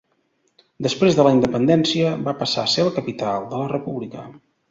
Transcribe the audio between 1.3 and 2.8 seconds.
Independència va passar a